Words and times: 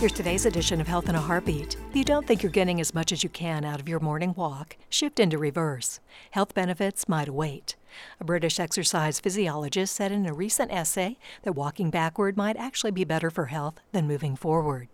Here's 0.00 0.12
today's 0.12 0.46
edition 0.46 0.80
of 0.80 0.88
Health 0.88 1.10
in 1.10 1.14
a 1.14 1.20
Heartbeat. 1.20 1.76
If 1.90 1.94
you 1.94 2.04
don't 2.04 2.26
think 2.26 2.42
you're 2.42 2.50
getting 2.50 2.80
as 2.80 2.94
much 2.94 3.12
as 3.12 3.22
you 3.22 3.28
can 3.28 3.66
out 3.66 3.80
of 3.80 3.88
your 3.88 4.00
morning 4.00 4.32
walk, 4.34 4.78
shift 4.88 5.20
into 5.20 5.36
reverse. 5.36 6.00
Health 6.30 6.54
benefits 6.54 7.06
might 7.06 7.28
await. 7.28 7.76
A 8.18 8.24
British 8.24 8.58
exercise 8.58 9.20
physiologist 9.20 9.94
said 9.94 10.10
in 10.10 10.24
a 10.24 10.32
recent 10.32 10.72
essay 10.72 11.18
that 11.42 11.52
walking 11.52 11.90
backward 11.90 12.34
might 12.38 12.56
actually 12.56 12.92
be 12.92 13.04
better 13.04 13.28
for 13.28 13.46
health 13.46 13.74
than 13.92 14.08
moving 14.08 14.36
forward. 14.36 14.88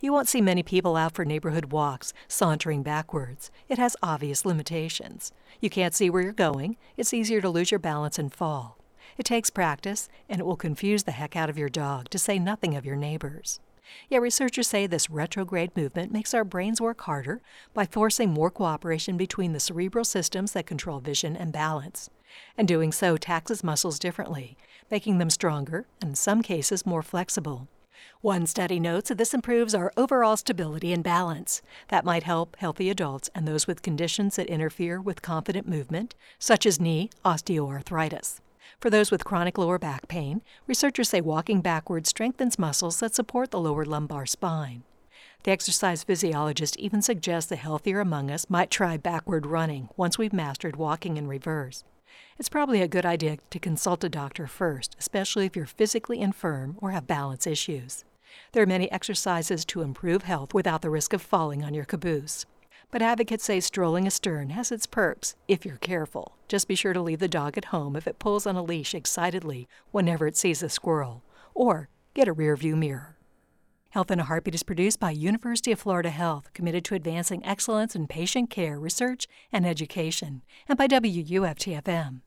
You 0.00 0.12
won't 0.12 0.26
see 0.26 0.40
many 0.40 0.64
people 0.64 0.96
out 0.96 1.14
for 1.14 1.24
neighborhood 1.24 1.70
walks 1.70 2.12
sauntering 2.26 2.82
backwards. 2.82 3.52
It 3.68 3.78
has 3.78 3.96
obvious 4.02 4.44
limitations. 4.44 5.30
You 5.60 5.70
can't 5.70 5.94
see 5.94 6.10
where 6.10 6.22
you're 6.22 6.32
going, 6.32 6.76
it's 6.96 7.14
easier 7.14 7.40
to 7.42 7.48
lose 7.48 7.70
your 7.70 7.78
balance 7.78 8.18
and 8.18 8.34
fall. 8.34 8.76
It 9.16 9.22
takes 9.24 9.50
practice, 9.50 10.08
and 10.28 10.40
it 10.40 10.46
will 10.46 10.56
confuse 10.56 11.04
the 11.04 11.12
heck 11.12 11.36
out 11.36 11.48
of 11.48 11.58
your 11.58 11.68
dog, 11.68 12.08
to 12.08 12.18
say 12.18 12.40
nothing 12.40 12.74
of 12.74 12.84
your 12.84 12.96
neighbors. 12.96 13.60
Yet 14.08 14.22
researchers 14.22 14.68
say 14.68 14.86
this 14.86 15.10
retrograde 15.10 15.76
movement 15.76 16.12
makes 16.12 16.34
our 16.34 16.44
brains 16.44 16.80
work 16.80 17.00
harder 17.02 17.40
by 17.74 17.86
forcing 17.86 18.30
more 18.30 18.50
cooperation 18.50 19.16
between 19.16 19.52
the 19.52 19.60
cerebral 19.60 20.04
systems 20.04 20.52
that 20.52 20.66
control 20.66 21.00
vision 21.00 21.36
and 21.36 21.52
balance. 21.52 22.10
And 22.56 22.68
doing 22.68 22.92
so 22.92 23.16
taxes 23.16 23.64
muscles 23.64 23.98
differently, 23.98 24.56
making 24.90 25.18
them 25.18 25.30
stronger 25.30 25.86
and 26.00 26.10
in 26.10 26.14
some 26.14 26.42
cases 26.42 26.86
more 26.86 27.02
flexible. 27.02 27.68
One 28.20 28.46
study 28.46 28.80
notes 28.80 29.08
that 29.08 29.18
this 29.18 29.34
improves 29.34 29.74
our 29.74 29.92
overall 29.96 30.36
stability 30.36 30.92
and 30.92 31.02
balance. 31.04 31.62
That 31.88 32.04
might 32.04 32.24
help 32.24 32.56
healthy 32.56 32.90
adults 32.90 33.30
and 33.34 33.46
those 33.46 33.66
with 33.66 33.82
conditions 33.82 34.36
that 34.36 34.46
interfere 34.48 35.00
with 35.00 35.22
confident 35.22 35.68
movement, 35.68 36.14
such 36.38 36.66
as 36.66 36.80
knee 36.80 37.10
osteoarthritis. 37.24 38.40
For 38.80 38.90
those 38.90 39.10
with 39.10 39.24
chronic 39.24 39.58
lower 39.58 39.78
back 39.78 40.08
pain, 40.08 40.42
researchers 40.66 41.08
say 41.08 41.20
walking 41.20 41.60
backwards 41.60 42.08
strengthens 42.08 42.58
muscles 42.58 43.00
that 43.00 43.14
support 43.14 43.50
the 43.50 43.60
lower 43.60 43.84
lumbar 43.84 44.26
spine. 44.26 44.84
The 45.44 45.50
exercise 45.50 46.04
physiologist 46.04 46.76
even 46.78 47.00
suggests 47.02 47.48
the 47.48 47.56
healthier 47.56 48.00
among 48.00 48.30
us 48.30 48.50
might 48.50 48.70
try 48.70 48.96
backward 48.96 49.46
running 49.46 49.88
once 49.96 50.18
we've 50.18 50.32
mastered 50.32 50.76
walking 50.76 51.16
in 51.16 51.26
reverse. 51.26 51.84
It's 52.38 52.48
probably 52.48 52.82
a 52.82 52.88
good 52.88 53.06
idea 53.06 53.38
to 53.50 53.58
consult 53.58 54.04
a 54.04 54.08
doctor 54.08 54.46
first, 54.46 54.96
especially 54.98 55.46
if 55.46 55.56
you're 55.56 55.66
physically 55.66 56.20
infirm 56.20 56.76
or 56.80 56.90
have 56.90 57.06
balance 57.06 57.46
issues. 57.46 58.04
There 58.52 58.62
are 58.62 58.66
many 58.66 58.90
exercises 58.90 59.64
to 59.66 59.82
improve 59.82 60.22
health 60.22 60.54
without 60.54 60.82
the 60.82 60.90
risk 60.90 61.12
of 61.12 61.22
falling 61.22 61.64
on 61.64 61.74
your 61.74 61.84
caboose. 61.84 62.46
But 62.90 63.02
advocates 63.02 63.44
say 63.44 63.60
strolling 63.60 64.06
astern 64.06 64.50
has 64.50 64.72
its 64.72 64.86
perks 64.86 65.36
if 65.46 65.66
you're 65.66 65.76
careful. 65.76 66.36
Just 66.48 66.68
be 66.68 66.74
sure 66.74 66.94
to 66.94 67.02
leave 67.02 67.18
the 67.18 67.28
dog 67.28 67.58
at 67.58 67.66
home 67.66 67.96
if 67.96 68.06
it 68.06 68.18
pulls 68.18 68.46
on 68.46 68.56
a 68.56 68.62
leash 68.62 68.94
excitedly 68.94 69.68
whenever 69.90 70.26
it 70.26 70.36
sees 70.36 70.62
a 70.62 70.70
squirrel, 70.70 71.22
or 71.54 71.90
get 72.14 72.28
a 72.28 72.32
rear 72.32 72.56
view 72.56 72.76
mirror. 72.76 73.18
Health 73.90 74.10
in 74.10 74.20
a 74.20 74.24
Heartbeat 74.24 74.54
is 74.54 74.62
produced 74.62 75.00
by 75.00 75.10
University 75.10 75.72
of 75.72 75.80
Florida 75.80 76.10
Health, 76.10 76.52
committed 76.54 76.84
to 76.86 76.94
advancing 76.94 77.44
excellence 77.44 77.94
in 77.94 78.06
patient 78.06 78.48
care, 78.48 78.78
research, 78.78 79.26
and 79.52 79.66
education, 79.66 80.42
and 80.66 80.78
by 80.78 80.86
WUFTFM. 80.86 82.20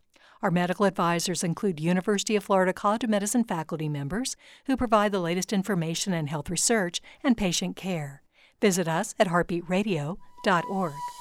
Our 0.44 0.52
medical 0.52 0.86
advisors 0.86 1.44
include 1.44 1.80
University 1.80 2.36
of 2.36 2.44
Florida 2.44 2.74
College 2.74 3.04
of 3.04 3.10
Medicine 3.12 3.44
faculty 3.44 3.90
members 3.90 4.36
who 4.66 4.78
provide 4.78 5.12
the 5.12 5.20
latest 5.20 5.54
information 5.54 6.14
in 6.14 6.28
health 6.28 6.50
research 6.50 7.00
and 7.24 7.38
patient 7.38 7.76
care. 7.76 8.24
Visit 8.60 8.88
us 8.88 9.16
at 9.20 9.28
heartbeatradio.org. 10.44 11.21